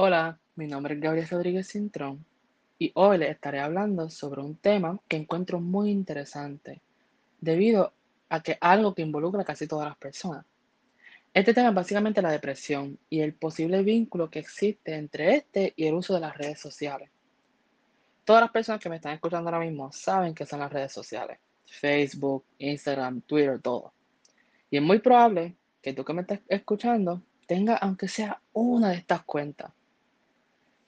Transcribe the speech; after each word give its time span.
Hola, 0.00 0.38
mi 0.54 0.68
nombre 0.68 0.94
es 0.94 1.00
Gabriel 1.00 1.28
Rodríguez 1.28 1.66
Cintrón 1.66 2.24
y 2.78 2.92
hoy 2.94 3.18
les 3.18 3.30
estaré 3.30 3.58
hablando 3.58 4.08
sobre 4.10 4.40
un 4.40 4.54
tema 4.54 4.96
que 5.08 5.16
encuentro 5.16 5.58
muy 5.58 5.90
interesante 5.90 6.80
debido 7.40 7.92
a 8.28 8.40
que 8.40 8.56
algo 8.60 8.94
que 8.94 9.02
involucra 9.02 9.42
a 9.42 9.44
casi 9.44 9.66
todas 9.66 9.88
las 9.88 9.98
personas. 9.98 10.46
Este 11.34 11.52
tema 11.52 11.70
es 11.70 11.74
básicamente 11.74 12.22
la 12.22 12.30
depresión 12.30 12.96
y 13.10 13.18
el 13.18 13.34
posible 13.34 13.82
vínculo 13.82 14.30
que 14.30 14.38
existe 14.38 14.94
entre 14.94 15.34
este 15.34 15.72
y 15.74 15.88
el 15.88 15.94
uso 15.94 16.14
de 16.14 16.20
las 16.20 16.38
redes 16.38 16.60
sociales. 16.60 17.10
Todas 18.24 18.42
las 18.42 18.52
personas 18.52 18.80
que 18.80 18.88
me 18.88 18.96
están 18.96 19.14
escuchando 19.14 19.50
ahora 19.50 19.66
mismo 19.66 19.90
saben 19.90 20.32
que 20.32 20.46
son 20.46 20.60
las 20.60 20.72
redes 20.72 20.92
sociales, 20.92 21.40
Facebook, 21.66 22.44
Instagram, 22.58 23.22
Twitter, 23.22 23.60
todo. 23.60 23.92
Y 24.70 24.76
es 24.76 24.82
muy 24.84 25.00
probable 25.00 25.56
que 25.82 25.92
tú 25.92 26.04
que 26.04 26.12
me 26.12 26.20
estás 26.20 26.38
escuchando 26.46 27.20
tenga 27.48 27.74
aunque 27.74 28.06
sea 28.06 28.40
una 28.52 28.90
de 28.90 28.98
estas 28.98 29.24
cuentas. 29.24 29.72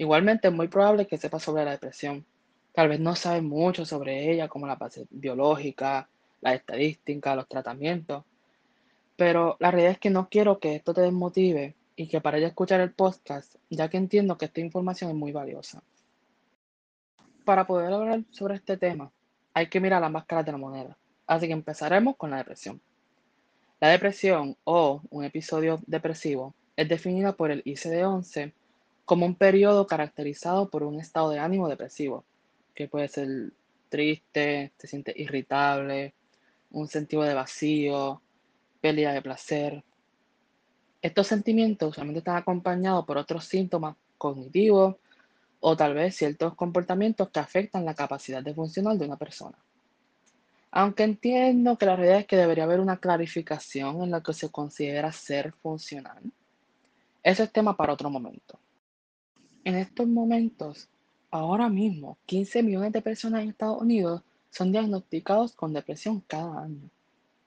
Igualmente 0.00 0.48
es 0.48 0.54
muy 0.54 0.66
probable 0.68 1.06
que 1.06 1.18
sepa 1.18 1.38
sobre 1.38 1.62
la 1.62 1.72
depresión. 1.72 2.24
Tal 2.72 2.88
vez 2.88 2.98
no 3.00 3.14
sabe 3.14 3.42
mucho 3.42 3.84
sobre 3.84 4.32
ella, 4.32 4.48
como 4.48 4.66
la 4.66 4.76
base 4.76 5.06
biológica, 5.10 6.09
la 6.40 6.54
estadística, 6.54 7.36
los 7.36 7.46
tratamientos, 7.46 8.24
pero 9.14 9.59
la 9.60 9.70
realidad 9.70 9.92
es 9.92 9.98
que 9.98 10.09
no 10.09 10.30
quiero 10.30 10.59
que 10.59 10.74
esto 10.74 10.95
te 10.95 11.02
desmotive 11.02 11.74
y 11.96 12.09
que 12.09 12.23
para 12.23 12.38
ella 12.38 12.46
escuchar 12.46 12.80
el 12.80 12.92
podcast, 12.92 13.56
ya 13.68 13.90
que 13.90 13.98
entiendo 13.98 14.38
que 14.38 14.46
esta 14.46 14.60
información 14.60 15.10
es 15.10 15.16
muy 15.16 15.32
valiosa. 15.32 15.82
Para 17.45 17.66
poder 17.66 17.92
hablar 17.92 18.23
sobre 18.30 18.54
este 18.54 18.78
tema, 18.78 19.12
hay 19.52 19.68
que 19.68 19.80
mirar 19.80 20.01
las 20.01 20.10
máscaras 20.10 20.46
de 20.46 20.52
la 20.52 20.56
moneda. 20.56 20.96
Así 21.26 21.46
que 21.46 21.52
empezaremos 21.52 22.16
con 22.16 22.30
la 22.30 22.38
depresión. 22.38 22.80
La 23.80 23.88
depresión 23.88 24.56
o 24.64 25.02
un 25.10 25.24
episodio 25.24 25.78
depresivo 25.87 26.54
es 26.74 26.88
definida 26.88 27.34
por 27.34 27.51
el 27.51 27.62
ICD-11 27.64 28.54
como 29.10 29.27
un 29.27 29.34
periodo 29.34 29.88
caracterizado 29.88 30.70
por 30.70 30.84
un 30.84 31.00
estado 31.00 31.30
de 31.30 31.41
ánimo 31.41 31.68
depresivo, 31.68 32.24
que 32.76 32.87
puede 32.87 33.09
ser 33.09 33.52
triste, 33.88 34.71
se 34.79 34.87
siente 34.87 35.12
irritable, 35.16 36.15
un 36.71 36.87
sentido 36.87 37.24
de 37.24 37.34
vacío, 37.34 38.23
pérdida 38.80 39.12
de 39.12 39.21
placer. 39.21 39.82
Estos 41.02 41.26
sentimientos 41.26 41.88
usualmente 41.90 42.21
están 42.21 42.37
acompañados 42.37 43.04
por 43.04 43.18
otros 43.18 43.46
síntomas 43.46 43.96
cognitivos 44.16 44.95
o 45.59 45.77
tal 45.77 45.95
vez 45.95 46.15
ciertos 46.15 46.54
comportamientos 46.54 47.30
que 47.30 47.40
afectan 47.40 47.84
la 47.84 47.96
capacidad 47.96 48.45
de 48.45 48.54
funcionar 48.54 48.96
de 48.96 49.06
una 49.06 49.16
persona. 49.16 49.59
Aunque 50.71 51.02
entiendo 51.02 51.77
que 51.77 51.87
la 51.87 51.96
realidad 51.96 52.21
es 52.21 52.27
que 52.29 52.37
debería 52.37 52.62
haber 52.62 52.79
una 52.79 52.99
clarificación 52.99 54.04
en 54.04 54.12
lo 54.12 54.23
que 54.23 54.34
se 54.34 54.51
considera 54.51 55.10
ser 55.10 55.51
funcional, 55.54 56.23
eso 57.24 57.43
es 57.43 57.52
tema 57.52 57.77
para 57.77 57.93
otro 57.93 58.09
momento. 58.09 58.56
En 59.62 59.74
estos 59.74 60.06
momentos, 60.06 60.88
ahora 61.30 61.68
mismo, 61.68 62.16
15 62.26 62.62
millones 62.62 62.92
de 62.92 63.02
personas 63.02 63.42
en 63.42 63.50
Estados 63.50 63.82
Unidos 63.82 64.22
son 64.50 64.72
diagnosticados 64.72 65.53
con 65.53 65.72
depresión 65.72 66.22
cada 66.26 66.62
año. 66.62 66.88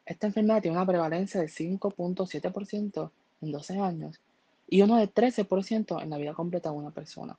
Esta 0.06 0.28
enfermedad 0.28 0.62
tiene 0.62 0.78
una 0.78 0.86
prevalencia 0.86 1.42
de 1.42 1.48
5.7% 1.48 3.12
en 3.42 3.52
12 3.52 3.80
años 3.80 4.22
y 4.68 4.82
uno 4.82 4.98
de 4.98 5.12
13% 5.12 6.02
en 6.02 6.10
la 6.10 6.18
vida 6.18 6.34
completa 6.34 6.70
de 6.70 6.78
una 6.78 6.92
persona. 6.92 7.38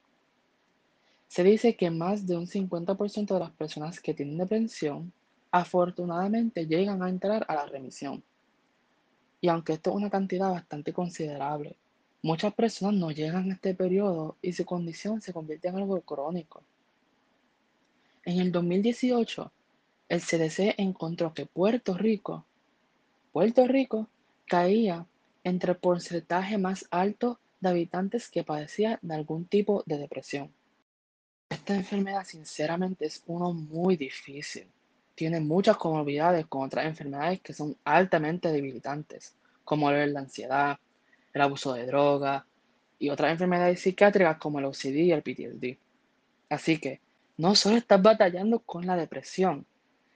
Se 1.28 1.44
dice 1.44 1.76
que 1.76 1.90
más 1.90 2.26
de 2.26 2.36
un 2.36 2.46
50% 2.46 3.34
de 3.34 3.40
las 3.40 3.50
personas 3.50 4.00
que 4.00 4.14
tienen 4.14 4.38
depresión 4.38 5.12
afortunadamente 5.50 6.66
llegan 6.66 7.02
a 7.02 7.08
entrar 7.08 7.44
a 7.48 7.54
la 7.54 7.66
remisión. 7.66 8.22
Y 9.40 9.48
aunque 9.48 9.74
esto 9.74 9.90
es 9.90 9.96
una 9.96 10.10
cantidad 10.10 10.50
bastante 10.50 10.92
considerable, 10.92 11.76
muchas 12.24 12.54
personas 12.54 12.94
no 12.94 13.10
llegan 13.10 13.50
a 13.50 13.54
este 13.54 13.74
periodo 13.74 14.36
y 14.42 14.52
su 14.52 14.64
condición 14.64 15.20
se 15.20 15.32
convierte 15.32 15.68
en 15.68 15.76
algo 15.76 16.00
crónico. 16.00 16.62
En 18.24 18.40
el 18.40 18.50
2018, 18.50 19.52
el 20.08 20.20
CDC 20.20 20.74
encontró 20.78 21.34
que 21.34 21.46
Puerto 21.46 21.94
Rico, 21.94 22.44
Puerto 23.32 23.66
Rico 23.66 24.08
caía 24.46 25.06
entre 25.44 25.72
el 25.72 25.78
porcentaje 25.78 26.56
más 26.56 26.86
alto 26.90 27.38
de 27.60 27.68
habitantes 27.68 28.30
que 28.30 28.42
padecía 28.42 28.98
de 29.02 29.14
algún 29.14 29.44
tipo 29.44 29.82
de 29.86 29.98
depresión. 29.98 30.50
Esta 31.50 31.74
enfermedad 31.76 32.24
sinceramente 32.24 33.06
es 33.06 33.22
uno 33.26 33.52
muy 33.52 33.96
difícil 33.96 34.66
tiene 35.14 35.40
muchas 35.40 35.76
comorbilidades 35.76 36.46
con 36.46 36.62
otras 36.62 36.86
enfermedades 36.86 37.40
que 37.40 37.54
son 37.54 37.76
altamente 37.84 38.50
debilitantes, 38.50 39.34
como 39.62 39.90
la 39.90 40.20
ansiedad, 40.20 40.78
el 41.34 41.42
abuso 41.42 41.74
de 41.74 41.84
drogas 41.86 42.44
y 42.98 43.10
otras 43.10 43.32
enfermedades 43.32 43.80
psiquiátricas 43.80 44.38
como 44.38 44.60
el 44.60 44.64
OCD 44.66 44.96
y 44.96 45.12
el 45.12 45.22
PTSD. 45.22 45.76
Así 46.48 46.78
que 46.78 47.00
no 47.36 47.54
solo 47.56 47.76
estás 47.76 48.00
batallando 48.00 48.60
con 48.60 48.86
la 48.86 48.96
depresión, 48.96 49.66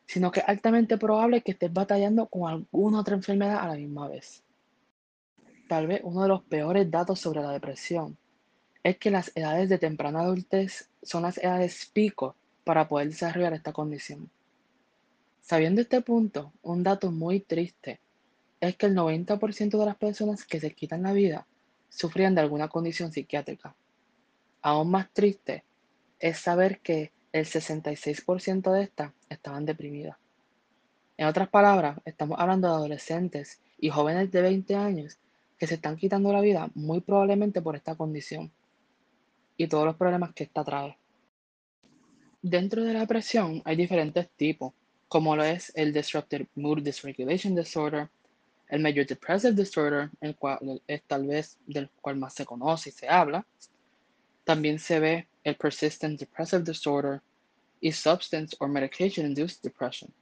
sino 0.07 0.31
que 0.31 0.41
es 0.41 0.49
altamente 0.49 0.97
probable 0.97 1.43
que 1.43 1.51
estés 1.51 1.73
batallando 1.73 2.27
con 2.27 2.51
alguna 2.51 3.01
otra 3.01 3.17
enfermedad 3.17 3.59
a 3.59 3.69
la 3.69 3.75
misma 3.75 4.09
vez. 4.09 4.43
Tal 5.69 5.87
vez 5.87 6.01
uno 6.05 6.23
de 6.23 6.29
los 6.29 6.43
peores 6.45 6.91
datos 6.91 7.21
sobre 7.21 7.43
la 7.43 7.53
depresión 7.53 8.17
es 8.83 8.97
que 8.97 9.11
las 9.11 9.37
edades 9.37 9.69
de 9.69 9.79
temprana 9.79 10.21
adultez 10.21 10.89
son 11.03 11.25
las 11.25 11.37
edades 11.37 11.91
pico 11.93 12.37
para 12.65 12.89
poder 12.89 13.09
desarrollar 13.09 13.53
esta 13.53 13.73
condición. 13.73 14.31
Sabiendo 15.43 15.81
este 15.81 16.01
punto, 16.01 16.53
un 16.63 16.83
dato 16.83 17.11
muy 17.11 17.41
triste 17.41 18.01
es 18.61 18.77
que 18.77 18.87
el 18.87 18.95
90% 18.95 19.79
de 19.79 19.87
las 19.87 19.97
personas 19.97 20.45
que 20.45 20.61
se 20.61 20.75
quitan 20.75 21.03
la 21.03 21.13
vida 21.13 21.47
sufrían 21.89 22.35
de 22.35 22.41
alguna 22.41 22.69
condición 22.69 23.13
psiquiátrica. 23.13 23.75
Aún 24.63 24.91
más 24.91 25.13
triste 25.13 25.65
es 26.19 26.39
saber 26.39 26.81
que 26.81 27.13
el 27.33 27.45
66% 27.47 28.73
de 28.73 28.83
estas 28.83 29.13
estaban 29.29 29.65
deprimidas. 29.65 30.17
En 31.17 31.27
otras 31.27 31.49
palabras, 31.49 31.99
estamos 32.05 32.39
hablando 32.39 32.69
de 32.69 32.75
adolescentes 32.75 33.61
y 33.79 33.91
jóvenes 33.91 34.31
de 34.31 34.43
20 34.43 34.75
años 34.75 35.19
que 35.59 35.67
se 35.67 35.75
están 35.75 35.97
quitando 35.97 36.33
la 36.33 36.41
vida 36.41 36.71
muy 36.75 37.01
probablemente 37.01 37.61
por 37.61 37.77
esta 37.77 37.97
condición 37.97 38.53
y 39.57 39.67
todos 39.67 39.85
los 39.85 39.97
problemas 39.97 40.33
que 40.33 40.45
esta 40.45 40.65
trae. 40.65 40.97
Dentro 42.41 42.85
de 42.85 42.93
la 42.93 43.01
depresión 43.01 43.63
hay 43.65 43.75
diferentes 43.75 44.31
tipos 44.31 44.73
como 45.09 45.35
lo 45.35 45.43
es 45.43 45.73
el 45.75 45.93
Disrupted 45.93 46.47
Mood 46.55 46.83
Dysregulation 46.83 47.55
Disorder, 47.55 48.11
el 48.69 48.81
Major 48.81 49.07
Depressive 49.07 49.55
Disorder, 49.55 50.11
el 50.21 50.37
cual 50.37 50.83
es 50.87 51.03
tal 51.05 51.27
vez 51.27 51.59
del 51.67 51.89
cual 52.01 52.17
más 52.17 52.35
se 52.35 52.45
conoce 52.45 52.91
y 52.91 52.93
se 52.93 53.09
habla. 53.09 53.47
También 54.45 54.79
se 54.79 55.01
ve 55.01 55.29
el 55.45 55.57
Persistent 55.57 56.19
Depressive 56.19 56.63
Disorder 56.63 57.21
y 57.81 57.93
Substance 57.93 58.57
or 58.59 58.69
Medication 58.69 59.27
Induced 59.27 59.61
Depression. 59.63 60.13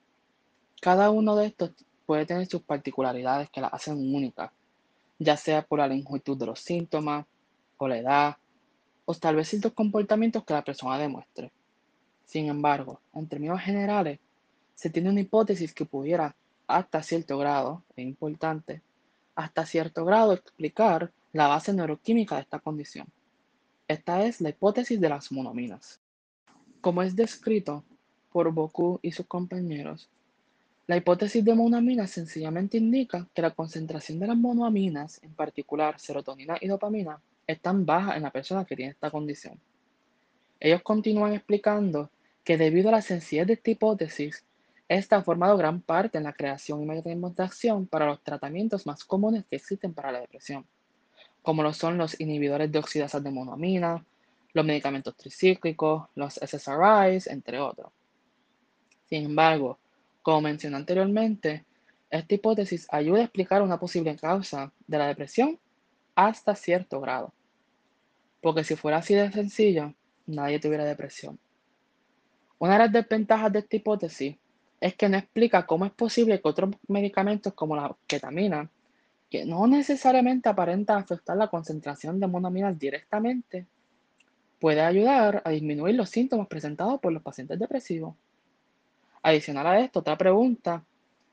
Cada 0.80 1.10
uno 1.10 1.36
de 1.36 1.46
estos 1.46 1.72
puede 2.04 2.26
tener 2.26 2.46
sus 2.46 2.62
particularidades 2.62 3.50
que 3.50 3.60
la 3.60 3.68
hacen 3.68 4.14
única, 4.14 4.52
ya 5.18 5.36
sea 5.36 5.62
por 5.62 5.78
la 5.78 5.88
longitud 5.88 6.36
de 6.36 6.46
los 6.46 6.60
síntomas, 6.60 7.26
o 7.78 7.88
la 7.88 7.98
edad, 7.98 8.36
o 9.04 9.14
tal 9.14 9.36
vez 9.36 9.48
ciertos 9.48 9.72
comportamientos 9.72 10.44
que 10.44 10.54
la 10.54 10.64
persona 10.64 10.98
demuestre. 10.98 11.52
Sin 12.24 12.48
embargo, 12.48 13.00
en 13.14 13.28
términos 13.28 13.60
generales, 13.60 14.18
se 14.74 14.90
tiene 14.90 15.10
una 15.10 15.20
hipótesis 15.20 15.72
que 15.72 15.84
pudiera, 15.84 16.34
hasta 16.66 17.02
cierto 17.02 17.38
grado, 17.38 17.82
es 17.96 18.04
importante, 18.04 18.82
hasta 19.34 19.66
cierto 19.66 20.04
grado 20.04 20.32
explicar 20.32 21.12
la 21.32 21.46
base 21.46 21.72
neuroquímica 21.72 22.36
de 22.36 22.42
esta 22.42 22.58
condición. 22.58 23.06
Esta 23.88 24.24
es 24.24 24.40
la 24.40 24.48
hipótesis 24.48 25.00
de 25.00 25.08
las 25.08 25.30
monominas. 25.30 26.00
Como 26.80 27.02
es 27.02 27.14
descrito 27.14 27.84
por 28.32 28.50
Boku 28.52 28.98
y 29.02 29.12
sus 29.12 29.26
compañeros, 29.26 30.08
la 30.86 30.96
hipótesis 30.96 31.44
de 31.44 31.54
monominas 31.54 32.10
sencillamente 32.10 32.78
indica 32.78 33.28
que 33.34 33.42
la 33.42 33.50
concentración 33.50 34.20
de 34.20 34.28
las 34.28 34.36
monoaminas, 34.36 35.20
en 35.22 35.34
particular 35.34 35.98
serotonina 35.98 36.56
y 36.60 36.68
dopamina, 36.68 37.20
es 37.46 37.60
tan 37.60 37.84
baja 37.84 38.16
en 38.16 38.22
la 38.22 38.30
persona 38.30 38.64
que 38.64 38.76
tiene 38.76 38.92
esta 38.92 39.10
condición. 39.10 39.58
Ellos 40.60 40.82
continúan 40.82 41.34
explicando 41.34 42.10
que 42.44 42.56
debido 42.56 42.88
a 42.88 42.92
la 42.92 43.02
sencillez 43.02 43.46
de 43.48 43.54
esta 43.54 43.70
hipótesis, 43.72 44.44
esta 44.88 45.16
ha 45.16 45.22
formado 45.22 45.56
gran 45.56 45.80
parte 45.80 46.18
en 46.18 46.24
la 46.24 46.32
creación 46.32 46.82
y 46.82 46.86
mecanismos 46.86 47.34
de 47.34 47.42
acción 47.42 47.86
para 47.86 48.06
los 48.06 48.22
tratamientos 48.22 48.86
más 48.86 49.04
comunes 49.04 49.44
que 49.50 49.56
existen 49.56 49.92
para 49.92 50.12
la 50.12 50.20
depresión, 50.20 50.64
como 51.42 51.62
lo 51.62 51.72
son 51.72 51.98
los 51.98 52.20
inhibidores 52.20 52.70
de 52.70 52.78
oxidasa 52.78 53.20
de 53.20 53.30
monoamina, 53.30 54.04
los 54.52 54.64
medicamentos 54.64 55.16
tricíclicos, 55.16 56.04
los 56.14 56.34
SSRIs, 56.34 57.26
entre 57.26 57.58
otros. 57.58 57.92
Sin 59.08 59.24
embargo, 59.24 59.78
como 60.22 60.40
mencioné 60.40 60.76
anteriormente, 60.76 61.64
esta 62.08 62.34
hipótesis 62.34 62.86
ayuda 62.90 63.20
a 63.20 63.24
explicar 63.24 63.62
una 63.62 63.78
posible 63.78 64.16
causa 64.16 64.72
de 64.86 64.98
la 64.98 65.08
depresión 65.08 65.58
hasta 66.14 66.54
cierto 66.54 67.00
grado. 67.00 67.32
Porque 68.40 68.64
si 68.64 68.76
fuera 68.76 68.98
así 68.98 69.14
de 69.14 69.30
sencillo, 69.32 69.92
nadie 70.26 70.60
tuviera 70.60 70.84
depresión. 70.84 71.38
Una 72.58 72.74
de 72.74 72.78
las 72.78 72.92
desventajas 72.92 73.52
de 73.52 73.58
esta 73.58 73.76
hipótesis 73.76 74.36
es 74.80 74.94
que 74.94 75.08
no 75.08 75.16
explica 75.16 75.66
cómo 75.66 75.86
es 75.86 75.92
posible 75.92 76.40
que 76.40 76.48
otros 76.48 76.74
medicamentos 76.88 77.54
como 77.54 77.76
la 77.76 77.96
ketamina, 78.06 78.70
que 79.30 79.44
no 79.44 79.66
necesariamente 79.66 80.48
aparentan 80.48 80.98
afectar 80.98 81.36
la 81.36 81.48
concentración 81.48 82.20
de 82.20 82.26
monaminas 82.26 82.78
directamente, 82.78 83.66
puede 84.58 84.80
ayudar 84.80 85.42
a 85.44 85.50
disminuir 85.50 85.94
los 85.94 86.10
síntomas 86.10 86.46
presentados 86.46 87.00
por 87.00 87.12
los 87.12 87.22
pacientes 87.22 87.58
depresivos. 87.58 88.14
Adicional 89.22 89.66
a 89.66 89.80
esto, 89.80 90.00
otra 90.00 90.16
pregunta 90.16 90.84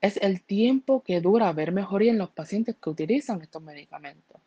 es 0.02 0.18
el 0.18 0.42
tiempo 0.42 1.02
que 1.02 1.22
dura 1.22 1.54
ver 1.54 1.72
mejoría 1.72 2.12
en 2.12 2.18
los 2.18 2.30
pacientes 2.30 2.76
que 2.76 2.90
utilizan 2.90 3.42
estos 3.42 3.62
medicamentos. 3.62 4.42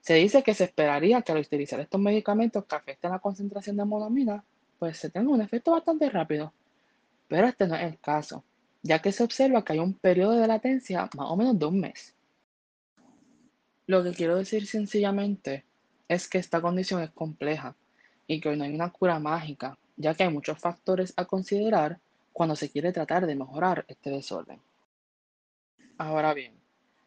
Se 0.00 0.14
dice 0.14 0.42
que 0.42 0.54
se 0.54 0.64
esperaría 0.64 1.20
que 1.22 1.32
al 1.32 1.38
utilizar 1.38 1.78
estos 1.80 2.00
medicamentos 2.00 2.64
que 2.64 2.74
afectan 2.74 3.12
la 3.12 3.18
concentración 3.18 3.76
de 3.76 3.84
monoamina, 3.84 4.42
pues 4.78 4.96
se 4.96 5.10
tenga 5.10 5.30
un 5.30 5.42
efecto 5.42 5.72
bastante 5.72 6.08
rápido. 6.08 6.54
Pero 7.30 7.46
este 7.46 7.68
no 7.68 7.76
es 7.76 7.82
el 7.82 7.98
caso, 8.00 8.42
ya 8.82 9.00
que 9.00 9.12
se 9.12 9.22
observa 9.22 9.64
que 9.64 9.74
hay 9.74 9.78
un 9.78 9.94
periodo 9.94 10.32
de 10.32 10.48
latencia 10.48 11.08
más 11.16 11.30
o 11.30 11.36
menos 11.36 11.56
de 11.56 11.64
un 11.64 11.78
mes. 11.78 12.12
Lo 13.86 14.02
que 14.02 14.10
quiero 14.10 14.36
decir 14.36 14.66
sencillamente 14.66 15.64
es 16.08 16.28
que 16.28 16.38
esta 16.38 16.60
condición 16.60 17.00
es 17.02 17.10
compleja 17.10 17.76
y 18.26 18.40
que 18.40 18.48
hoy 18.48 18.56
no 18.56 18.64
hay 18.64 18.74
una 18.74 18.90
cura 18.90 19.20
mágica, 19.20 19.78
ya 19.96 20.12
que 20.12 20.24
hay 20.24 20.32
muchos 20.32 20.58
factores 20.58 21.14
a 21.16 21.24
considerar 21.24 22.00
cuando 22.32 22.56
se 22.56 22.68
quiere 22.68 22.92
tratar 22.92 23.26
de 23.26 23.36
mejorar 23.36 23.84
este 23.86 24.10
desorden. 24.10 24.58
Ahora 25.98 26.34
bien, 26.34 26.52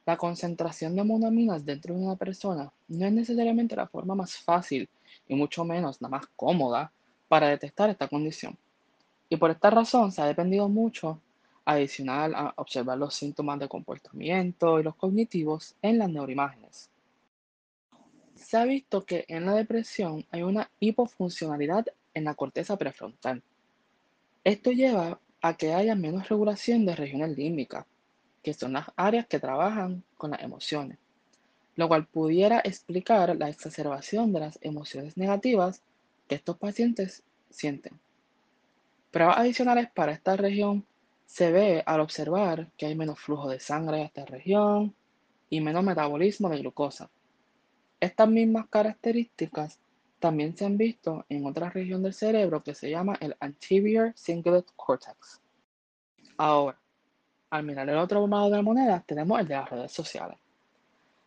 la 0.05 0.15
concentración 0.15 0.95
de 0.95 1.03
monoaminas 1.03 1.65
dentro 1.65 1.95
de 1.95 2.01
una 2.01 2.15
persona 2.15 2.71
no 2.87 3.05
es 3.05 3.11
necesariamente 3.11 3.75
la 3.75 3.87
forma 3.87 4.15
más 4.15 4.37
fácil 4.37 4.87
y 5.27 5.35
mucho 5.35 5.65
menos 5.65 6.01
la 6.01 6.07
más 6.07 6.27
cómoda 6.37 6.93
para 7.27 7.49
detectar 7.49 7.89
esta 7.89 8.07
condición. 8.07 8.57
Y 9.33 9.37
por 9.37 9.49
esta 9.49 9.71
razón 9.71 10.11
se 10.11 10.21
ha 10.21 10.27
dependido 10.27 10.69
mucho, 10.69 11.19
adicional 11.65 12.35
a 12.35 12.53
observar 12.55 12.99
los 12.99 13.15
síntomas 13.15 13.57
de 13.59 13.67
comportamiento 13.67 14.79
y 14.79 14.83
los 14.83 14.95
cognitivos 14.95 15.75
en 15.81 15.97
las 15.97 16.07
neuroimágenes. 16.07 16.91
Se 18.35 18.57
ha 18.57 18.65
visto 18.65 19.03
que 19.05 19.25
en 19.27 19.47
la 19.47 19.55
depresión 19.55 20.23
hay 20.29 20.43
una 20.43 20.69
hipofuncionalidad 20.79 21.87
en 22.13 22.25
la 22.25 22.35
corteza 22.35 22.77
prefrontal. 22.77 23.41
Esto 24.43 24.71
lleva 24.71 25.19
a 25.41 25.57
que 25.57 25.73
haya 25.73 25.95
menos 25.95 26.29
regulación 26.29 26.85
de 26.85 26.95
regiones 26.95 27.35
límbicas, 27.35 27.87
que 28.43 28.53
son 28.53 28.73
las 28.73 28.85
áreas 28.95 29.25
que 29.25 29.39
trabajan 29.39 30.03
con 30.15 30.29
las 30.29 30.43
emociones, 30.43 30.99
lo 31.75 31.87
cual 31.87 32.05
pudiera 32.05 32.59
explicar 32.59 33.35
la 33.35 33.49
exacerbación 33.49 34.31
de 34.31 34.41
las 34.41 34.59
emociones 34.61 35.17
negativas 35.17 35.81
que 36.27 36.35
estos 36.35 36.55
pacientes 36.55 37.23
sienten. 37.49 37.99
Pruebas 39.13 39.37
adicionales 39.37 39.91
para 39.91 40.11
esta 40.11 40.35
región 40.35 40.87
se 41.27 41.51
ve 41.51 41.83
al 41.85 41.99
observar 41.99 42.71
que 42.75 42.87
hay 42.87 42.95
menos 42.95 43.19
flujo 43.19 43.47
de 43.47 43.59
sangre 43.59 44.01
a 44.01 44.05
esta 44.05 44.25
región 44.25 44.95
y 45.51 45.61
menos 45.61 45.83
metabolismo 45.83 46.49
de 46.49 46.57
glucosa. 46.57 47.11
Estas 47.99 48.27
mismas 48.27 48.65
características 48.69 49.77
también 50.17 50.57
se 50.57 50.65
han 50.65 50.77
visto 50.77 51.27
en 51.29 51.45
otra 51.45 51.69
región 51.69 52.01
del 52.01 52.15
cerebro 52.15 52.63
que 52.63 52.73
se 52.73 52.89
llama 52.89 53.15
el 53.19 53.35
anterior 53.39 54.15
cingulate 54.17 54.73
cortex. 54.75 55.39
Ahora, 56.35 56.79
al 57.51 57.63
mirar 57.65 57.87
el 57.87 57.97
otro 57.97 58.25
lado 58.25 58.49
de 58.49 58.57
la 58.57 58.63
moneda, 58.63 59.03
tenemos 59.05 59.39
el 59.39 59.47
de 59.47 59.53
las 59.53 59.69
redes 59.69 59.91
sociales. 59.91 60.39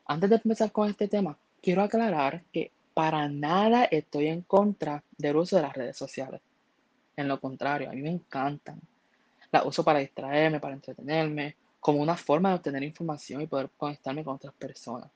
Antes 0.07 0.29
de 0.29 0.41
empezar 0.43 0.73
con 0.73 0.91
este 0.91 1.07
tema, 1.07 1.39
quiero 1.63 1.83
aclarar 1.83 2.43
que 2.53 2.73
para 2.95 3.29
nada 3.29 3.85
estoy 3.85 4.27
en 4.27 4.43
contra 4.43 5.05
del 5.17 5.37
uso 5.37 5.55
de 5.55 5.63
las 5.63 5.73
redes 5.73 5.97
sociales. 5.97 6.41
En 7.17 7.29
lo 7.29 7.41
contrario, 7.41 7.89
a 7.89 7.93
mí 7.93 8.03
me 8.03 8.11
encantan. 8.11 8.81
Las 9.51 9.65
uso 9.65 9.83
para 9.83 10.01
distraerme, 10.01 10.61
para 10.61 10.75
entretenerme, 10.75 11.57
como 11.81 12.01
una 12.01 12.17
forma 12.17 12.51
de 12.51 12.57
obtener 12.57 12.83
información 12.83 13.41
y 13.41 13.47
poder 13.47 13.71
conectarme 13.77 14.25
con 14.25 14.37
otras 14.37 14.55
personas. 14.55 15.11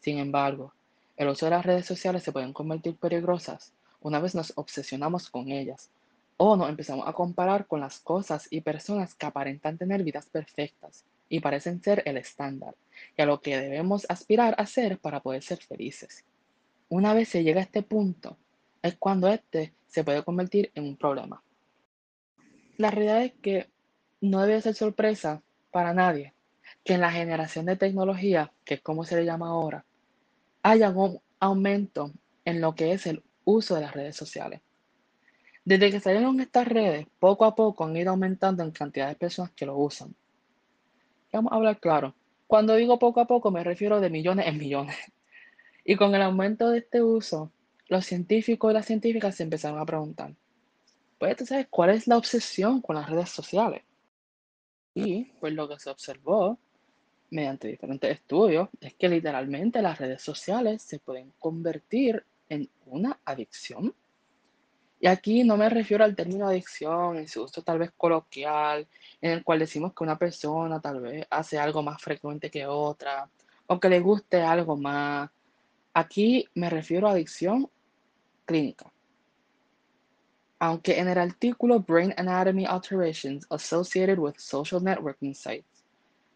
Sin 0.00 0.18
embargo, 0.18 0.72
el 1.16 1.28
uso 1.28 1.46
de 1.46 1.50
las 1.50 1.64
redes 1.64 1.86
sociales 1.86 2.22
se 2.22 2.32
pueden 2.32 2.52
convertir 2.52 2.96
peligrosas 2.96 3.72
una 4.06 4.20
vez 4.20 4.36
nos 4.36 4.52
obsesionamos 4.54 5.30
con 5.30 5.50
ellas 5.50 5.90
o 6.36 6.56
nos 6.56 6.68
empezamos 6.68 7.08
a 7.08 7.12
comparar 7.12 7.66
con 7.66 7.80
las 7.80 7.98
cosas 7.98 8.46
y 8.50 8.60
personas 8.60 9.14
que 9.14 9.26
aparentan 9.26 9.78
tener 9.78 10.04
vidas 10.04 10.26
perfectas 10.26 11.04
y 11.28 11.40
parecen 11.40 11.82
ser 11.82 12.02
el 12.04 12.16
estándar 12.16 12.76
y 13.16 13.22
a 13.22 13.26
lo 13.26 13.40
que 13.40 13.58
debemos 13.58 14.06
aspirar 14.08 14.54
a 14.58 14.66
ser 14.66 14.98
para 14.98 15.20
poder 15.20 15.42
ser 15.42 15.58
felices. 15.58 16.24
Una 16.88 17.14
vez 17.14 17.30
se 17.30 17.42
llega 17.42 17.58
a 17.58 17.64
este 17.64 17.82
punto, 17.82 18.36
es 18.82 18.96
cuando 18.96 19.28
este 19.28 19.74
se 19.86 20.04
puede 20.04 20.22
convertir 20.22 20.70
en 20.74 20.84
un 20.84 20.96
problema. 20.96 21.42
La 22.76 22.90
realidad 22.90 23.24
es 23.24 23.32
que 23.40 23.70
no 24.20 24.42
debe 24.42 24.60
ser 24.60 24.74
sorpresa 24.74 25.42
para 25.70 25.94
nadie 25.94 26.34
que 26.84 26.94
en 26.94 27.00
la 27.00 27.12
generación 27.12 27.66
de 27.66 27.76
tecnología, 27.76 28.52
que 28.64 28.74
es 28.74 28.80
como 28.80 29.04
se 29.04 29.16
le 29.16 29.24
llama 29.24 29.48
ahora, 29.48 29.84
haya 30.62 30.90
un 30.90 31.20
aumento 31.40 32.12
en 32.44 32.60
lo 32.60 32.74
que 32.74 32.92
es 32.92 33.06
el 33.06 33.22
uso 33.44 33.74
de 33.74 33.82
las 33.82 33.92
redes 33.92 34.16
sociales. 34.16 34.60
Desde 35.64 35.90
que 35.90 36.00
salieron 36.00 36.38
estas 36.40 36.68
redes, 36.68 37.06
poco 37.18 37.44
a 37.44 37.54
poco 37.54 37.84
han 37.84 37.96
ido 37.96 38.10
aumentando 38.10 38.62
en 38.62 38.70
cantidad 38.70 39.08
de 39.08 39.16
personas 39.16 39.50
que 39.52 39.66
lo 39.66 39.76
usan. 39.76 40.14
Vamos 41.32 41.52
a 41.52 41.56
hablar 41.56 41.80
claro. 41.80 42.14
Cuando 42.46 42.76
digo 42.76 42.98
poco 42.98 43.20
a 43.20 43.26
poco 43.26 43.50
me 43.50 43.64
refiero 43.64 44.00
de 44.00 44.08
millones 44.08 44.46
en 44.46 44.58
millones. 44.58 44.96
Y 45.84 45.96
con 45.96 46.14
el 46.14 46.22
aumento 46.22 46.70
de 46.70 46.78
este 46.78 47.02
uso, 47.02 47.52
los 47.88 48.04
científicos 48.04 48.70
y 48.70 48.74
las 48.74 48.86
científicas 48.86 49.36
se 49.36 49.42
empezaron 49.42 49.78
a 49.78 49.86
preguntar, 49.86 50.34
pues 51.18 51.36
tú 51.36 51.46
sabes 51.46 51.66
cuál 51.70 51.90
es 51.90 52.06
la 52.06 52.16
obsesión 52.16 52.80
con 52.80 52.96
las 52.96 53.08
redes 53.08 53.30
sociales. 53.30 53.82
Y 54.94 55.24
pues 55.40 55.52
lo 55.52 55.68
que 55.68 55.78
se 55.78 55.90
observó 55.90 56.58
mediante 57.30 57.68
diferentes 57.68 58.10
estudios 58.10 58.68
es 58.80 58.94
que 58.94 59.08
literalmente 59.08 59.82
las 59.82 59.98
redes 59.98 60.22
sociales 60.22 60.82
se 60.82 60.98
pueden 60.98 61.32
convertir 61.38 62.24
en 62.48 62.68
una 62.86 63.18
adicción. 63.24 63.94
Y 64.98 65.06
aquí 65.08 65.44
no 65.44 65.56
me 65.56 65.68
refiero 65.68 66.04
al 66.04 66.16
término 66.16 66.48
adicción 66.48 67.18
en 67.18 67.28
su 67.28 67.42
uso 67.42 67.62
tal 67.62 67.78
vez 67.78 67.92
coloquial, 67.96 68.86
en 69.20 69.32
el 69.32 69.44
cual 69.44 69.58
decimos 69.58 69.92
que 69.92 70.04
una 70.04 70.18
persona 70.18 70.80
tal 70.80 71.00
vez 71.00 71.26
hace 71.28 71.58
algo 71.58 71.82
más 71.82 72.00
frecuente 72.00 72.50
que 72.50 72.66
otra, 72.66 73.28
o 73.66 73.78
que 73.78 73.88
le 73.88 74.00
guste 74.00 74.40
algo 74.40 74.76
más. 74.76 75.30
Aquí 75.92 76.46
me 76.54 76.70
refiero 76.70 77.08
a 77.08 77.12
adicción 77.12 77.70
clínica. 78.46 78.90
Aunque 80.58 80.98
en 80.98 81.08
el 81.08 81.18
artículo 81.18 81.80
Brain 81.80 82.14
Anatomy 82.16 82.64
Alterations 82.64 83.46
Associated 83.50 84.18
with 84.18 84.36
Social 84.38 84.82
Networking 84.82 85.34
Sites 85.34 85.84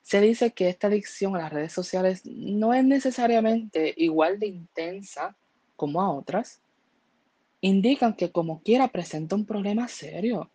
se 0.03 0.21
dice 0.21 0.53
que 0.53 0.69
esta 0.69 0.89
adicción 0.89 1.37
a 1.37 1.39
las 1.39 1.53
redes 1.53 1.73
sociales 1.73 2.23
no 2.27 2.75
es 2.75 2.85
necesariamente 2.85 3.95
igual 3.97 4.39
de 4.39 4.49
intensa 4.49 5.37
como 5.77 6.03
a 6.03 6.11
otras, 6.11 6.61
indican 7.61 8.15
que 8.15 8.33
como 8.33 8.61
quiera 8.63 8.89
presenta 8.89 9.37
un 9.37 9.47
problema 9.47 9.89
serio, 9.89 10.51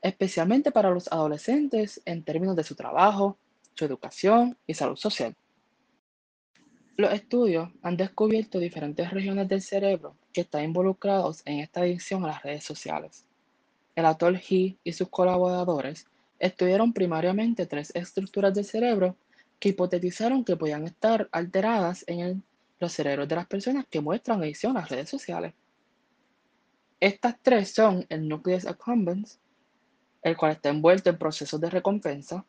especialmente 0.00 0.70
para 0.70 0.90
los 0.90 1.10
adolescentes 1.10 2.00
en 2.04 2.22
términos 2.22 2.56
de 2.56 2.64
su 2.64 2.74
trabajo, 2.74 3.36
su 3.74 3.84
educación 3.84 4.56
y 4.66 4.74
salud 4.74 4.96
social. 4.96 5.34
Los 6.96 7.12
estudios 7.12 7.70
han 7.82 7.96
descubierto 7.96 8.58
diferentes 8.58 9.10
regiones 9.10 9.48
del 9.48 9.62
cerebro 9.62 10.14
que 10.32 10.42
están 10.42 10.64
involucrados 10.64 11.42
en 11.44 11.60
esta 11.60 11.80
adicción 11.80 12.24
a 12.24 12.28
las 12.28 12.42
redes 12.42 12.64
sociales. 12.64 13.24
El 13.94 14.06
autor 14.06 14.36
He 14.36 14.76
y 14.82 14.92
sus 14.92 15.08
colaboradores 15.08 16.06
estudiaron 16.38 16.92
primariamente 16.92 17.66
tres 17.66 17.92
estructuras 17.94 18.54
del 18.54 18.64
cerebro 18.64 19.16
que 19.58 19.70
hipotetizaron 19.70 20.44
que 20.44 20.56
podían 20.56 20.84
estar 20.84 21.28
alteradas 21.32 22.04
en 22.06 22.42
los 22.78 22.92
cerebros 22.92 23.28
de 23.28 23.36
las 23.36 23.46
personas 23.46 23.84
que 23.90 24.00
muestran 24.00 24.40
adicción 24.40 24.76
a 24.76 24.80
las 24.80 24.88
redes 24.88 25.10
sociales. 25.10 25.52
Estas 26.98 27.36
tres 27.42 27.74
son 27.74 28.06
el 28.08 28.26
nucleus 28.26 28.66
accumbens, 28.66 29.38
el 30.22 30.36
cual 30.36 30.52
está 30.52 30.70
envuelto 30.70 31.10
en 31.10 31.18
procesos 31.18 31.60
de 31.60 31.70
recompensa, 31.70 32.44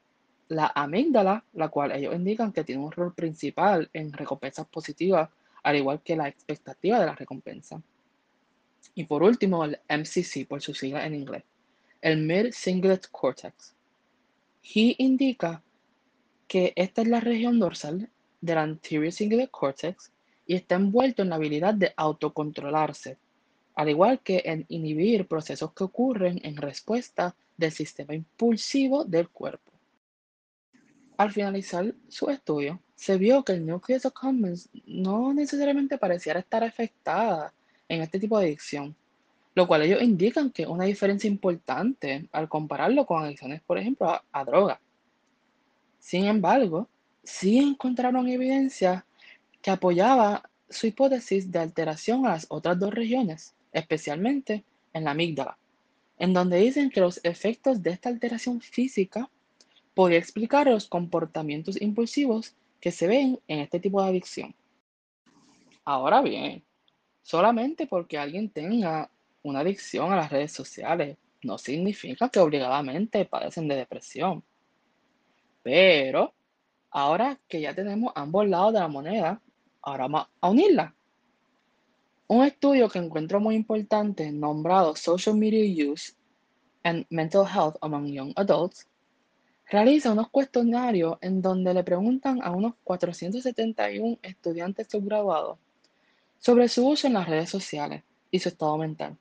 la 0.48 0.72
amígdala, 0.76 1.46
la 1.54 1.70
cual 1.70 1.92
ellos 1.94 2.14
indican 2.14 2.52
que 2.52 2.64
tiene 2.64 2.84
un 2.84 2.92
rol 2.92 3.14
principal 3.14 3.90
en 3.94 4.12
recompensas 4.12 4.68
positivas, 4.68 5.30
al 5.63 5.75
igual 5.75 6.01
que 6.01 6.15
la 6.15 6.27
expectativa 6.27 7.00
de 7.00 7.06
la 7.06 7.15
recompensa. 7.15 7.82
Y 8.96 9.06
por 9.06 9.24
último, 9.24 9.63
el 9.63 9.80
MCC, 9.88 10.48
por 10.48 10.62
su 10.62 10.74
sigla 10.74 11.06
en 11.06 11.15
inglés, 11.15 11.44
el 12.01 12.18
Mid-Cingulate 12.25 13.08
Cortex. 13.12 13.75
He 14.63 14.96
indica 14.98 15.63
que 16.48 16.74
esta 16.75 17.01
es 17.01 17.08
la 17.08 17.20
región 17.20 17.60
dorsal 17.60 18.10
del 18.41 18.58
Anterior 18.58 19.12
Cingulate 19.12 19.51
Cortex 19.51 20.12
y 20.46 20.56
está 20.56 20.75
envuelto 20.75 21.22
en 21.22 21.30
la 21.30 21.36
habilidad 21.36 21.74
de 21.74 21.94
autocontrolarse, 21.96 23.18
al 23.75 23.89
igual 23.89 24.20
que 24.22 24.41
en 24.46 24.65
inhibir 24.68 25.27
procesos 25.27 25.74
que 25.74 25.84
ocurren 25.84 26.41
en 26.44 26.58
respuesta 26.58 27.36
del 27.56 27.72
sistema 27.72 28.13
impulsivo 28.15 29.06
del 29.06 29.30
cuerpo. 29.30 29.72
Al 31.18 31.32
finalizar 31.32 31.94
su 32.10 32.30
estudio, 32.30 32.82
se 33.01 33.17
vio 33.17 33.43
que 33.43 33.53
el 33.53 33.65
nucleus 33.65 34.05
accumbens 34.05 34.70
no 34.86 35.34
necesariamente 35.34 35.98
pareciera 35.98 36.39
estar 36.39 36.63
afectada 36.63 37.51
en 37.89 38.03
este 38.03 38.20
tipo 38.20 38.38
de 38.38 38.46
adicción, 38.46 38.96
lo 39.55 39.65
cual 39.65 39.81
ellos 39.81 40.03
indican 40.03 40.51
que 40.51 40.67
una 40.67 40.86
diferencia 40.86 41.27
importante 41.27 42.29
al 42.31 42.48
compararlo 42.48 43.08
con 43.08 43.24
adicciones, 43.24 43.60
por 43.63 43.79
ejemplo, 43.79 44.08
a, 44.08 44.24
a 44.31 44.46
drogas. 44.46 44.77
Sin 45.98 46.25
embargo, 46.25 46.89
sí 47.24 47.58
encontraron 47.58 48.27
evidencia 48.27 49.03
que 49.63 49.72
apoyaba 49.72 50.48
su 50.70 50.86
hipótesis 50.86 51.51
de 51.51 51.58
alteración 51.58 52.27
a 52.27 52.34
las 52.34 52.46
otras 52.50 52.77
dos 52.77 52.93
regiones, 52.93 53.55
especialmente 53.72 54.63
en 54.93 55.05
la 55.05 55.12
amígdala, 55.12 55.58
en 56.20 56.34
donde 56.34 56.58
dicen 56.58 56.91
que 56.91 57.01
los 57.01 57.20
efectos 57.24 57.81
de 57.81 57.89
esta 57.89 58.10
alteración 58.10 58.62
física 58.62 59.27
podría 59.96 60.20
explicar 60.20 60.67
los 60.67 60.88
comportamientos 60.88 61.81
impulsivos 61.81 62.55
que 62.82 62.92
se 62.92 63.08
ven 63.08 63.40
en 63.48 63.60
este 63.60 63.80
tipo 63.80 64.02
de 64.02 64.10
adicción. 64.10 64.54
Ahora 65.86 66.22
bien, 66.22 66.64
solamente 67.22 67.88
porque 67.88 68.18
alguien 68.18 68.50
tenga 68.50 69.10
una 69.44 69.62
adicción 69.62 70.12
a 70.12 70.18
las 70.18 70.32
redes 70.32 70.52
sociales 70.52 71.18
no 71.44 71.58
significa 71.58 72.30
que 72.30 72.40
obligadamente 72.40 73.26
padecen 73.26 73.68
de 73.68 73.76
depresión. 73.76 74.44
Pero 75.64 76.34
ahora 76.90 77.40
que 77.48 77.62
ya 77.62 77.74
tenemos 77.74 78.12
ambos 78.16 78.48
lados 78.48 78.74
de 78.74 78.80
la 78.80 78.88
moneda, 78.88 79.42
ahora 79.82 80.04
vamos 80.04 80.28
a 80.40 80.50
unirla. 80.50 80.96
Un 82.28 82.46
estudio 82.46 82.90
que 82.90 83.00
encuentro 83.00 83.40
muy 83.40 83.56
importante 83.56 84.32
nombrado 84.32 84.96
Social 84.96 85.36
Media 85.36 85.92
Use 85.92 86.14
and 86.84 87.06
Mental 87.10 87.46
Health 87.46 87.76
Among 87.82 88.08
Young 88.08 88.34
Adults 88.36 88.88
realiza 89.72 90.12
unos 90.12 90.30
cuestionarios 90.30 91.18
en 91.22 91.42
donde 91.42 91.74
le 91.74 91.82
preguntan 91.86 92.42
a 92.44 92.51
unos 92.51 92.74
471 92.84 94.20
estudiantes 94.22 94.88
subgraduados 94.92 95.58
sobre 96.40 96.68
su 96.68 96.86
uso 96.86 97.08
en 97.08 97.13
las 97.13 97.30
redes 97.30 97.50
sociales 97.50 98.04
y 98.30 98.40
su 98.40 98.50
estado 98.50 98.78
mental. 98.78 99.18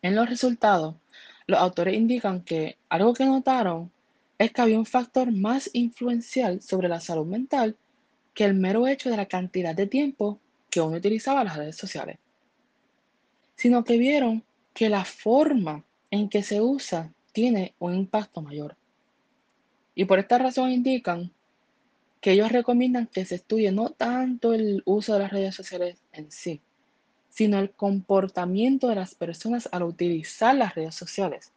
En 0.00 0.14
los 0.14 0.30
resultados, 0.30 0.94
los 1.48 1.58
autores 1.58 1.94
indican 1.94 2.42
que 2.42 2.78
algo 2.88 3.14
que 3.14 3.24
notaron 3.24 3.90
es 4.38 4.52
que 4.52 4.62
había 4.62 4.78
un 4.78 4.86
factor 4.86 5.32
más 5.32 5.70
influencial 5.72 6.62
sobre 6.62 6.88
la 6.88 7.00
salud 7.00 7.26
mental 7.26 7.76
que 8.32 8.44
el 8.44 8.54
mero 8.54 8.86
hecho 8.86 9.10
de 9.10 9.16
la 9.16 9.26
cantidad 9.26 9.74
de 9.74 9.88
tiempo 9.88 10.38
que 10.70 10.80
uno 10.80 10.98
utilizaba 10.98 11.42
las 11.42 11.56
redes 11.56 11.74
sociales, 11.74 12.18
sino 13.56 13.82
que 13.82 13.98
vieron 13.98 14.44
que 14.72 14.88
la 14.88 15.04
forma 15.04 15.82
en 16.12 16.28
que 16.28 16.44
se 16.44 16.60
usa 16.60 17.12
tiene 17.32 17.74
un 17.80 17.92
impacto 17.94 18.40
mayor. 18.40 18.76
Y 19.96 20.04
por 20.04 20.20
esta 20.20 20.38
razón 20.38 20.70
indican 20.70 21.32
que 22.20 22.32
ellos 22.32 22.52
recomiendan 22.52 23.06
que 23.06 23.24
se 23.24 23.36
estudie 23.36 23.72
no 23.72 23.90
tanto 23.90 24.52
el 24.52 24.82
uso 24.84 25.14
de 25.14 25.20
las 25.20 25.32
redes 25.32 25.54
sociales 25.54 26.02
en 26.12 26.30
sí, 26.30 26.60
sino 27.30 27.58
el 27.58 27.70
comportamiento 27.70 28.88
de 28.88 28.94
las 28.94 29.14
personas 29.14 29.68
al 29.72 29.82
utilizar 29.82 30.54
las 30.54 30.74
redes 30.74 30.94
sociales 30.94 31.52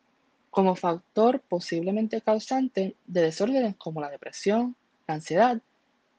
como 0.50 0.76
factor 0.76 1.42
posiblemente 1.42 2.22
causante 2.22 2.96
de 3.06 3.22
desórdenes 3.22 3.76
como 3.76 4.02
la 4.02 4.10
depresión, 4.10 4.76
la 5.06 5.16
ansiedad 5.16 5.62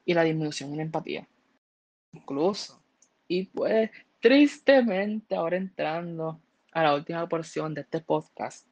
y 0.05 0.13
la 0.13 0.23
disminución 0.23 0.73
en 0.73 0.81
empatía. 0.81 1.27
Incluso, 2.13 2.81
y 3.27 3.45
pues 3.45 3.89
tristemente 4.19 5.35
ahora 5.35 5.57
entrando 5.57 6.39
a 6.71 6.83
la 6.83 6.95
última 6.95 7.27
porción 7.27 7.73
de 7.73 7.81
este 7.81 7.99
podcast, 7.99 8.67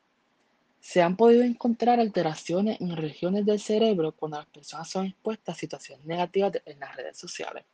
se 0.79 1.01
han 1.01 1.15
podido 1.15 1.43
encontrar 1.43 1.99
alteraciones 1.99 2.79
en 2.79 2.95
regiones 2.95 3.45
del 3.45 3.59
cerebro 3.59 4.13
cuando 4.13 4.37
las 4.37 4.47
personas 4.47 4.89
son 4.89 5.07
expuestas 5.07 5.55
a 5.55 5.59
situaciones 5.59 6.05
negativas 6.05 6.53
en 6.65 6.79
las 6.79 6.95
redes 6.95 7.17
sociales. 7.17 7.65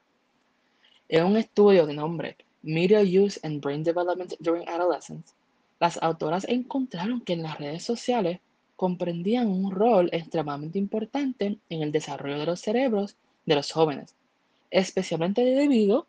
En 1.07 1.25
un 1.25 1.37
estudio 1.37 1.85
de 1.85 1.93
nombre 1.93 2.37
Media 2.63 3.01
Use 3.01 3.39
and 3.43 3.61
Brain 3.61 3.83
Development 3.83 4.33
During 4.39 4.67
Adolescence, 4.67 5.33
las 5.79 6.01
autoras 6.01 6.45
encontraron 6.49 7.21
que 7.21 7.33
en 7.33 7.43
las 7.43 7.59
redes 7.59 7.83
sociales 7.83 8.39
comprendían 8.75 9.47
un 9.47 9.71
rol 9.71 10.09
extremadamente 10.11 10.79
importante 10.79 11.59
en 11.69 11.81
el 11.81 11.91
desarrollo 11.91 12.39
de 12.39 12.45
los 12.45 12.59
cerebros 12.59 13.17
de 13.45 13.55
los 13.55 13.71
jóvenes, 13.71 14.15
especialmente 14.71 15.45
debido 15.45 16.07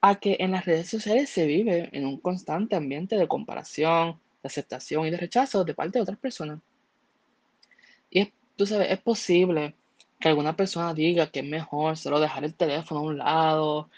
a 0.00 0.16
que 0.16 0.36
en 0.40 0.50
las 0.50 0.64
redes 0.64 0.88
sociales 0.88 1.30
se 1.30 1.46
vive 1.46 1.88
en 1.92 2.04
un 2.06 2.18
constante 2.18 2.76
ambiente 2.76 3.16
de 3.16 3.28
comparación, 3.28 4.18
de 4.46 4.52
aceptación 4.52 5.06
y 5.06 5.10
de 5.10 5.16
rechazo 5.16 5.64
de 5.64 5.74
parte 5.74 5.98
de 5.98 6.02
otras 6.02 6.18
personas. 6.18 6.60
Y 8.10 8.32
tú 8.56 8.66
sabes, 8.66 8.90
es 8.90 9.00
posible 9.00 9.74
que 10.20 10.28
alguna 10.28 10.56
persona 10.56 10.94
diga 10.94 11.26
que 11.26 11.40
es 11.40 11.46
mejor 11.46 11.96
solo 11.96 12.20
dejar 12.20 12.44
el 12.44 12.54
teléfono 12.54 13.00
a 13.00 13.04
un 13.04 13.18
lado 13.18 13.90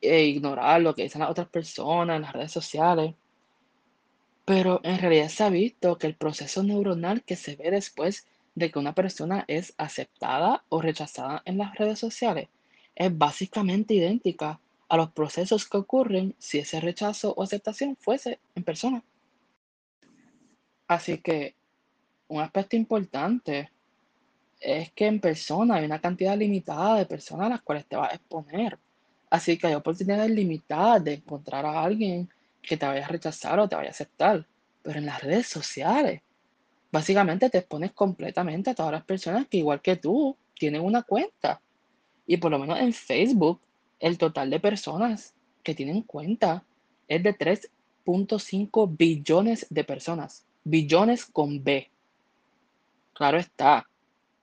e 0.00 0.24
ignorar 0.24 0.80
lo 0.80 0.94
que 0.94 1.04
dicen 1.04 1.20
las 1.20 1.30
otras 1.30 1.48
personas 1.48 2.16
en 2.16 2.22
las 2.22 2.32
redes 2.32 2.52
sociales. 2.52 3.14
Pero 4.44 4.80
en 4.84 4.98
realidad 4.98 5.28
se 5.28 5.42
ha 5.44 5.50
visto 5.50 5.98
que 5.98 6.06
el 6.06 6.14
proceso 6.14 6.62
neuronal 6.62 7.24
que 7.24 7.34
se 7.34 7.56
ve 7.56 7.70
después 7.70 8.26
de 8.54 8.70
que 8.70 8.78
una 8.78 8.94
persona 8.94 9.44
es 9.48 9.74
aceptada 9.76 10.64
o 10.68 10.80
rechazada 10.80 11.42
en 11.44 11.58
las 11.58 11.74
redes 11.74 11.98
sociales 11.98 12.48
es 12.94 13.16
básicamente 13.16 13.94
idéntica 13.94 14.60
a 14.88 14.96
los 14.96 15.10
procesos 15.10 15.68
que 15.68 15.76
ocurren 15.76 16.34
si 16.38 16.58
ese 16.58 16.80
rechazo 16.80 17.34
o 17.36 17.42
aceptación 17.42 17.96
fuese 17.96 18.38
en 18.54 18.64
persona. 18.64 19.02
Así 20.88 21.18
que 21.18 21.54
un 22.28 22.40
aspecto 22.40 22.76
importante 22.76 23.70
es 24.60 24.90
que 24.92 25.06
en 25.06 25.20
persona 25.20 25.76
hay 25.76 25.84
una 25.84 26.00
cantidad 26.00 26.36
limitada 26.36 26.98
de 26.98 27.06
personas 27.06 27.46
a 27.46 27.50
las 27.50 27.62
cuales 27.62 27.86
te 27.86 27.96
vas 27.96 28.12
a 28.12 28.16
exponer. 28.16 28.78
Así 29.30 29.58
que 29.58 29.66
hay 29.66 29.74
oportunidades 29.74 30.30
limitadas 30.30 31.04
de 31.04 31.14
encontrar 31.14 31.66
a 31.66 31.82
alguien 31.82 32.28
que 32.62 32.76
te 32.76 32.86
vaya 32.86 33.04
a 33.04 33.08
rechazar 33.08 33.58
o 33.58 33.68
te 33.68 33.76
vaya 33.76 33.88
a 33.88 33.92
aceptar. 33.92 34.46
Pero 34.82 34.98
en 34.98 35.06
las 35.06 35.22
redes 35.22 35.46
sociales, 35.46 36.22
básicamente 36.90 37.50
te 37.50 37.58
expones 37.58 37.92
completamente 37.92 38.70
a 38.70 38.74
todas 38.74 38.92
las 38.92 39.04
personas 39.04 39.46
que 39.48 39.58
igual 39.58 39.80
que 39.80 39.96
tú 39.96 40.36
tienen 40.58 40.82
una 40.82 41.02
cuenta. 41.02 41.60
Y 42.26 42.36
por 42.38 42.50
lo 42.50 42.58
menos 42.58 42.78
en 42.78 42.92
Facebook, 42.92 43.60
el 44.00 44.18
total 44.18 44.50
de 44.50 44.60
personas 44.60 45.34
que 45.62 45.74
tienen 45.74 46.02
cuenta 46.02 46.64
es 47.08 47.22
de 47.22 47.36
3.5 47.36 48.96
billones 48.96 49.66
de 49.70 49.84
personas. 49.84 50.44
Billones 50.68 51.24
con 51.24 51.62
B. 51.62 51.88
Claro 53.12 53.38
está, 53.38 53.88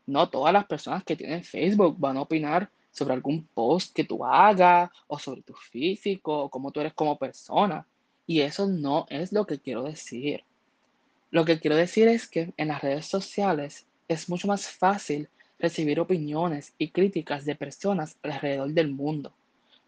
no 0.05 0.29
todas 0.29 0.53
las 0.53 0.63
personas 0.63 1.03
que 1.03 1.17
tienen 1.17 1.43
Facebook 1.43 1.97
van 1.99 2.15
a 2.15 2.21
opinar 2.21 2.69
sobre 2.91 3.13
algún 3.13 3.45
post 3.53 3.93
que 3.93 4.05
tú 4.05 4.23
hagas 4.23 4.89
o 5.07 5.19
sobre 5.19 5.41
tu 5.41 5.53
físico 5.53 6.43
o 6.43 6.49
cómo 6.49 6.71
tú 6.71 6.79
eres 6.79 6.93
como 6.93 7.17
persona. 7.17 7.85
Y 8.25 8.39
eso 8.39 8.65
no 8.67 9.05
es 9.09 9.33
lo 9.33 9.45
que 9.45 9.59
quiero 9.59 9.83
decir. 9.83 10.45
Lo 11.29 11.43
que 11.43 11.59
quiero 11.59 11.75
decir 11.75 12.07
es 12.07 12.29
que 12.29 12.53
en 12.55 12.69
las 12.69 12.81
redes 12.81 13.05
sociales 13.05 13.85
es 14.07 14.29
mucho 14.29 14.47
más 14.47 14.69
fácil 14.69 15.27
recibir 15.59 15.99
opiniones 15.99 16.73
y 16.77 16.91
críticas 16.91 17.43
de 17.43 17.57
personas 17.57 18.15
alrededor 18.23 18.69
del 18.71 18.93
mundo, 18.93 19.33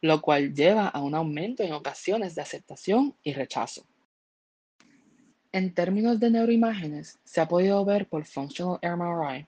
lo 0.02 0.20
cual 0.22 0.54
lleva 0.54 0.90
a 0.90 1.00
un 1.00 1.16
aumento 1.16 1.64
en 1.64 1.72
ocasiones 1.72 2.36
de 2.36 2.42
aceptación 2.42 3.16
y 3.24 3.32
rechazo. 3.32 3.86
En 5.56 5.74
términos 5.74 6.20
de 6.20 6.30
neuroimágenes, 6.30 7.18
se 7.24 7.40
ha 7.40 7.48
podido 7.48 7.86
ver 7.86 8.10
por 8.10 8.26
Functional 8.26 8.78
MRI 8.82 9.48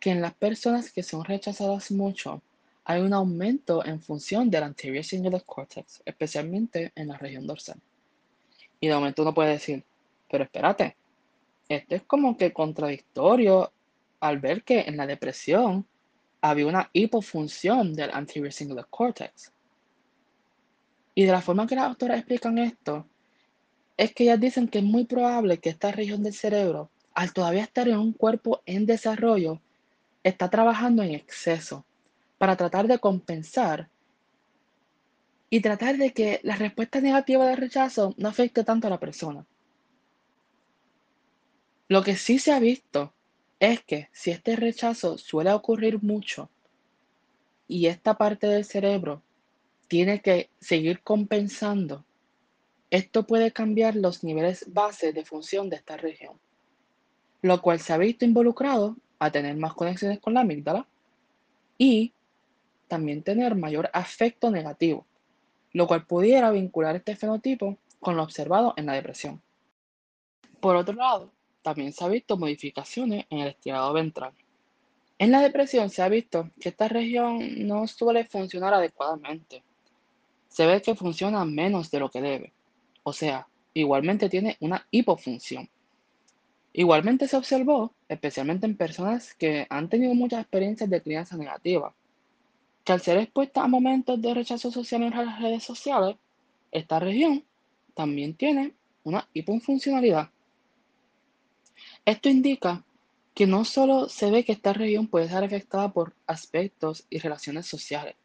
que 0.00 0.10
en 0.10 0.20
las 0.20 0.34
personas 0.34 0.90
que 0.90 1.04
son 1.04 1.24
rechazadas 1.24 1.92
mucho 1.92 2.42
hay 2.84 3.02
un 3.02 3.12
aumento 3.12 3.86
en 3.86 4.00
función 4.00 4.50
del 4.50 4.64
anterior 4.64 5.04
cingulate 5.04 5.44
cortex, 5.46 6.02
especialmente 6.04 6.90
en 6.96 7.06
la 7.06 7.18
región 7.18 7.46
dorsal. 7.46 7.80
Y 8.80 8.88
de 8.88 8.94
momento 8.96 9.22
uno 9.22 9.32
puede 9.32 9.52
decir, 9.52 9.84
pero 10.28 10.42
espérate, 10.42 10.96
esto 11.68 11.94
es 11.94 12.02
como 12.02 12.36
que 12.36 12.52
contradictorio 12.52 13.70
al 14.18 14.40
ver 14.40 14.64
que 14.64 14.80
en 14.80 14.96
la 14.96 15.06
depresión 15.06 15.86
había 16.40 16.66
una 16.66 16.90
hipofunción 16.92 17.94
del 17.94 18.10
anterior 18.10 18.52
cingulate 18.52 18.88
cortex. 18.90 19.52
Y 21.14 21.26
de 21.26 21.30
la 21.30 21.40
forma 21.40 21.68
que 21.68 21.76
las 21.76 21.84
autoras 21.84 22.18
explican 22.18 22.58
esto, 22.58 23.06
es 23.98 24.14
que 24.14 24.24
ellas 24.24 24.40
dicen 24.40 24.68
que 24.68 24.78
es 24.78 24.84
muy 24.84 25.04
probable 25.04 25.58
que 25.58 25.70
esta 25.70 25.90
región 25.90 26.22
del 26.22 26.32
cerebro, 26.32 26.88
al 27.14 27.32
todavía 27.32 27.64
estar 27.64 27.88
en 27.88 27.98
un 27.98 28.12
cuerpo 28.12 28.62
en 28.64 28.86
desarrollo, 28.86 29.60
está 30.22 30.48
trabajando 30.48 31.02
en 31.02 31.10
exceso 31.10 31.84
para 32.38 32.56
tratar 32.56 32.86
de 32.86 33.00
compensar 33.00 33.90
y 35.50 35.60
tratar 35.60 35.96
de 35.96 36.12
que 36.12 36.38
la 36.44 36.54
respuesta 36.54 37.00
negativa 37.00 37.44
de 37.46 37.56
rechazo 37.56 38.14
no 38.18 38.28
afecte 38.28 38.62
tanto 38.62 38.86
a 38.86 38.90
la 38.90 39.00
persona. 39.00 39.44
Lo 41.88 42.04
que 42.04 42.16
sí 42.16 42.38
se 42.38 42.52
ha 42.52 42.60
visto 42.60 43.12
es 43.58 43.82
que 43.82 44.10
si 44.12 44.30
este 44.30 44.54
rechazo 44.54 45.18
suele 45.18 45.50
ocurrir 45.52 46.04
mucho 46.04 46.50
y 47.66 47.86
esta 47.86 48.16
parte 48.16 48.46
del 48.46 48.64
cerebro 48.64 49.22
tiene 49.88 50.20
que 50.20 50.50
seguir 50.60 51.02
compensando 51.02 52.04
esto 52.90 53.26
puede 53.26 53.52
cambiar 53.52 53.96
los 53.96 54.24
niveles 54.24 54.72
base 54.72 55.12
de 55.12 55.24
función 55.24 55.68
de 55.68 55.76
esta 55.76 55.96
región, 55.96 56.38
lo 57.42 57.60
cual 57.60 57.80
se 57.80 57.92
ha 57.92 57.98
visto 57.98 58.24
involucrado 58.24 58.96
a 59.18 59.30
tener 59.30 59.56
más 59.56 59.74
conexiones 59.74 60.20
con 60.20 60.34
la 60.34 60.40
amígdala 60.40 60.86
y 61.76 62.12
también 62.86 63.22
tener 63.22 63.54
mayor 63.54 63.90
afecto 63.92 64.50
negativo, 64.50 65.06
lo 65.72 65.86
cual 65.86 66.06
pudiera 66.06 66.50
vincular 66.50 66.96
este 66.96 67.16
fenotipo 67.16 67.76
con 68.00 68.16
lo 68.16 68.22
observado 68.22 68.74
en 68.76 68.86
la 68.86 68.94
depresión. 68.94 69.42
Por 70.60 70.76
otro 70.76 70.94
lado, 70.94 71.30
también 71.62 71.92
se 71.92 72.04
ha 72.04 72.08
visto 72.08 72.36
modificaciones 72.36 73.26
en 73.30 73.40
el 73.40 73.48
estirado 73.48 73.92
ventral. 73.92 74.32
En 75.18 75.32
la 75.32 75.40
depresión 75.40 75.90
se 75.90 76.02
ha 76.02 76.08
visto 76.08 76.50
que 76.60 76.70
esta 76.70 76.88
región 76.88 77.66
no 77.66 77.86
suele 77.86 78.24
funcionar 78.24 78.72
adecuadamente 78.72 79.62
se 80.48 80.66
ve 80.66 80.82
que 80.82 80.94
funciona 80.94 81.44
menos 81.44 81.90
de 81.90 82.00
lo 82.00 82.10
que 82.10 82.20
debe. 82.20 82.52
O 83.08 83.12
sea, 83.14 83.48
igualmente 83.72 84.28
tiene 84.28 84.58
una 84.60 84.86
hipofunción. 84.90 85.66
Igualmente 86.74 87.26
se 87.26 87.38
observó, 87.38 87.94
especialmente 88.06 88.66
en 88.66 88.76
personas 88.76 89.32
que 89.32 89.66
han 89.70 89.88
tenido 89.88 90.12
muchas 90.12 90.42
experiencias 90.42 90.90
de 90.90 91.00
crianza 91.00 91.38
negativa, 91.38 91.94
que 92.84 92.92
al 92.92 93.00
ser 93.00 93.16
expuestas 93.16 93.64
a 93.64 93.66
momentos 93.66 94.20
de 94.20 94.34
rechazo 94.34 94.70
social 94.70 95.04
en 95.04 95.16
las 95.16 95.40
redes 95.40 95.62
sociales, 95.62 96.16
esta 96.70 97.00
región 97.00 97.42
también 97.94 98.34
tiene 98.34 98.74
una 99.04 99.26
hipofuncionalidad. 99.32 100.28
Esto 102.04 102.28
indica 102.28 102.84
que 103.34 103.46
no 103.46 103.64
solo 103.64 104.10
se 104.10 104.30
ve 104.30 104.44
que 104.44 104.52
esta 104.52 104.74
región 104.74 105.06
puede 105.06 105.30
ser 105.30 105.42
afectada 105.44 105.90
por 105.90 106.12
aspectos 106.26 107.06
y 107.08 107.20
relaciones 107.20 107.64
sociales, 107.64 108.16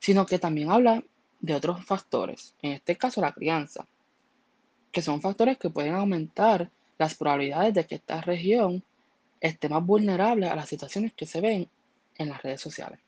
sino 0.00 0.26
que 0.26 0.40
también 0.40 0.72
habla 0.72 1.04
de 1.38 1.54
otros 1.54 1.84
factores, 1.84 2.56
en 2.60 2.72
este 2.72 2.96
caso 2.96 3.20
la 3.20 3.32
crianza, 3.32 3.86
que 4.92 5.02
son 5.02 5.20
factores 5.20 5.58
que 5.58 5.70
pueden 5.70 5.94
aumentar 5.94 6.70
las 6.98 7.14
probabilidades 7.14 7.74
de 7.74 7.86
que 7.86 7.94
esta 7.96 8.20
región 8.20 8.82
esté 9.40 9.68
más 9.68 9.84
vulnerable 9.84 10.48
a 10.48 10.56
las 10.56 10.68
situaciones 10.68 11.12
que 11.14 11.26
se 11.26 11.40
ven 11.40 11.68
en 12.18 12.28
las 12.28 12.42
redes 12.42 12.60
sociales. 12.60 13.00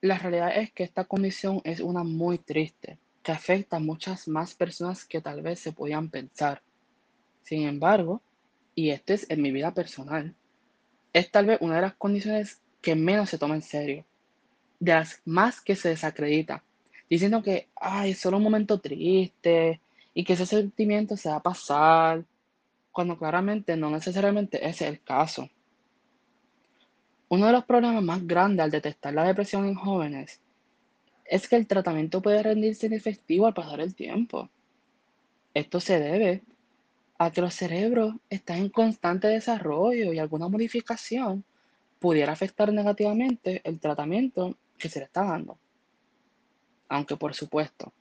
La 0.00 0.18
realidad 0.18 0.56
es 0.56 0.72
que 0.72 0.84
esta 0.84 1.04
condición 1.04 1.60
es 1.64 1.80
una 1.80 2.02
muy 2.02 2.38
triste, 2.38 2.98
que 3.22 3.32
afecta 3.32 3.76
a 3.76 3.80
muchas 3.80 4.28
más 4.28 4.54
personas 4.54 5.04
que 5.04 5.20
tal 5.20 5.42
vez 5.42 5.60
se 5.60 5.72
podían 5.72 6.10
pensar. 6.10 6.62
Sin 7.42 7.62
embargo, 7.62 8.22
y 8.74 8.90
esto 8.90 9.14
es 9.14 9.28
en 9.30 9.42
mi 9.42 9.50
vida 9.50 9.72
personal, 9.72 10.34
es 11.12 11.30
tal 11.30 11.46
vez 11.46 11.58
una 11.60 11.76
de 11.76 11.82
las 11.82 11.94
condiciones 11.94 12.60
que 12.82 12.94
menos 12.94 13.30
se 13.30 13.38
toma 13.38 13.54
en 13.54 13.62
serio, 13.62 14.04
de 14.78 14.92
las 14.92 15.22
más 15.24 15.60
que 15.60 15.76
se 15.76 15.88
desacredita, 15.88 16.62
diciendo 17.08 17.42
que, 17.42 17.68
ay, 17.76 18.10
es 18.10 18.18
solo 18.18 18.36
un 18.36 18.42
momento 18.42 18.78
triste 18.78 19.80
y 20.18 20.24
que 20.24 20.32
ese 20.32 20.46
sentimiento 20.46 21.14
se 21.14 21.28
va 21.28 21.36
a 21.36 21.42
pasar, 21.42 22.24
cuando 22.90 23.18
claramente 23.18 23.76
no 23.76 23.90
necesariamente 23.90 24.66
es 24.66 24.80
el 24.80 25.02
caso. 25.02 25.50
Uno 27.28 27.44
de 27.44 27.52
los 27.52 27.66
problemas 27.66 28.02
más 28.02 28.26
grandes 28.26 28.64
al 28.64 28.70
detectar 28.70 29.12
la 29.12 29.24
depresión 29.24 29.66
en 29.66 29.74
jóvenes 29.74 30.40
es 31.26 31.46
que 31.46 31.56
el 31.56 31.66
tratamiento 31.66 32.22
puede 32.22 32.42
rendirse 32.42 32.86
inefectivo 32.86 33.46
al 33.46 33.52
pasar 33.52 33.82
el 33.82 33.94
tiempo. 33.94 34.48
Esto 35.52 35.80
se 35.80 36.00
debe 36.00 36.42
a 37.18 37.30
que 37.30 37.42
los 37.42 37.52
cerebros 37.52 38.14
están 38.30 38.56
en 38.56 38.70
constante 38.70 39.28
desarrollo 39.28 40.14
y 40.14 40.18
alguna 40.18 40.48
modificación 40.48 41.44
pudiera 41.98 42.32
afectar 42.32 42.72
negativamente 42.72 43.60
el 43.64 43.78
tratamiento 43.78 44.56
que 44.78 44.88
se 44.88 45.00
le 45.00 45.04
está 45.04 45.24
dando. 45.24 45.58
Aunque 46.88 47.18
por 47.18 47.34
supuesto, 47.34 47.92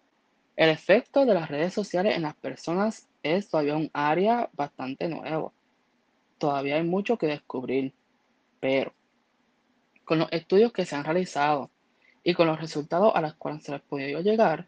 el 0.55 0.69
efecto 0.69 1.25
de 1.25 1.33
las 1.33 1.49
redes 1.49 1.73
sociales 1.73 2.15
en 2.15 2.23
las 2.23 2.35
personas 2.35 3.07
es 3.23 3.49
todavía 3.49 3.75
un 3.75 3.89
área 3.93 4.49
bastante 4.53 5.07
nuevo. 5.09 5.53
Todavía 6.37 6.75
hay 6.75 6.83
mucho 6.83 7.17
que 7.17 7.27
descubrir, 7.27 7.93
pero 8.59 8.93
con 10.05 10.19
los 10.19 10.31
estudios 10.31 10.71
que 10.71 10.85
se 10.85 10.95
han 10.95 11.03
realizado 11.03 11.71
y 12.23 12.33
con 12.33 12.47
los 12.47 12.59
resultados 12.59 13.13
a 13.15 13.21
los 13.21 13.33
cuales 13.35 13.63
se 13.63 13.71
les 13.71 13.81
podido 13.81 14.21
llegar, 14.21 14.67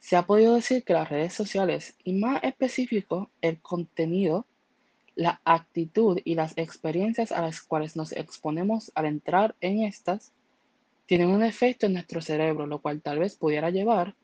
se 0.00 0.16
ha 0.16 0.22
podido 0.22 0.54
decir 0.54 0.82
que 0.82 0.94
las 0.94 1.08
redes 1.08 1.34
sociales, 1.34 1.94
y 2.04 2.14
más 2.14 2.42
específico 2.42 3.30
el 3.42 3.60
contenido, 3.60 4.46
la 5.14 5.40
actitud 5.44 6.18
y 6.24 6.34
las 6.34 6.56
experiencias 6.56 7.32
a 7.32 7.42
las 7.42 7.60
cuales 7.60 7.96
nos 7.96 8.12
exponemos 8.12 8.90
al 8.94 9.04
entrar 9.04 9.54
en 9.60 9.82
estas, 9.82 10.32
tienen 11.04 11.28
un 11.28 11.42
efecto 11.42 11.86
en 11.86 11.92
nuestro 11.94 12.22
cerebro, 12.22 12.66
lo 12.66 12.80
cual 12.80 13.02
tal 13.02 13.18
vez 13.18 13.36
pudiera 13.36 13.68
llevar, 13.70 14.14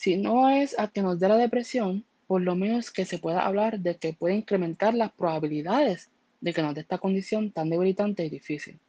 si 0.00 0.16
no 0.16 0.48
es 0.48 0.78
a 0.78 0.88
que 0.88 1.02
nos 1.02 1.20
dé 1.20 1.28
la 1.28 1.36
depresión, 1.36 2.06
por 2.26 2.40
lo 2.40 2.54
menos 2.54 2.90
que 2.90 3.04
se 3.04 3.18
pueda 3.18 3.44
hablar 3.44 3.80
de 3.80 3.98
que 3.98 4.14
puede 4.14 4.34
incrementar 4.34 4.94
las 4.94 5.12
probabilidades 5.12 6.10
de 6.40 6.54
que 6.54 6.62
nos 6.62 6.74
dé 6.74 6.80
esta 6.80 6.96
condición 6.96 7.52
tan 7.52 7.68
debilitante 7.68 8.24
y 8.24 8.30
difícil. 8.30 8.80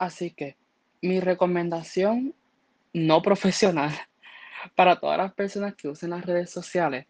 Así 0.00 0.32
que 0.32 0.56
mi 1.02 1.20
recomendación 1.20 2.34
no 2.92 3.22
profesional 3.22 3.92
para 4.74 4.98
todas 4.98 5.18
las 5.18 5.32
personas 5.34 5.76
que 5.76 5.86
usen 5.86 6.10
las 6.10 6.26
redes 6.26 6.50
sociales 6.50 7.06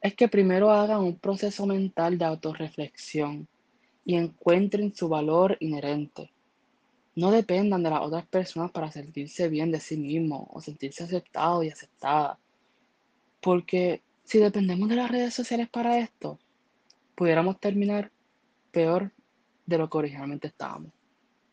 es 0.00 0.14
que 0.14 0.28
primero 0.28 0.70
hagan 0.70 1.00
un 1.00 1.18
proceso 1.18 1.66
mental 1.66 2.16
de 2.16 2.24
autorreflexión 2.24 3.46
y 4.02 4.16
encuentren 4.16 4.94
su 4.94 5.10
valor 5.10 5.58
inherente. 5.60 6.32
No 7.18 7.32
dependan 7.32 7.82
de 7.82 7.90
las 7.90 8.00
otras 8.00 8.24
personas 8.26 8.70
para 8.70 8.92
sentirse 8.92 9.48
bien 9.48 9.72
de 9.72 9.80
sí 9.80 9.96
mismos 9.96 10.46
o 10.50 10.60
sentirse 10.60 11.02
aceptado 11.02 11.64
y 11.64 11.68
aceptada. 11.68 12.38
Porque 13.40 14.04
si 14.22 14.38
dependemos 14.38 14.88
de 14.88 14.94
las 14.94 15.10
redes 15.10 15.34
sociales 15.34 15.68
para 15.68 15.98
esto, 15.98 16.38
pudiéramos 17.16 17.58
terminar 17.58 18.12
peor 18.70 19.10
de 19.66 19.78
lo 19.78 19.90
que 19.90 19.98
originalmente 19.98 20.46
estábamos. 20.46 20.92